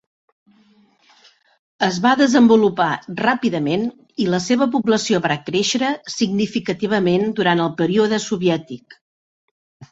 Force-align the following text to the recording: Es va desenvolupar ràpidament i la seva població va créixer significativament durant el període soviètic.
Es 1.87 1.99
va 2.05 2.13
desenvolupar 2.21 2.87
ràpidament 3.19 3.85
i 4.25 4.29
la 4.37 4.41
seva 4.47 4.69
població 4.79 5.21
va 5.29 5.39
créixer 5.53 5.93
significativament 6.17 7.31
durant 7.43 7.65
el 7.69 7.73
període 7.85 8.23
soviètic. 8.29 9.01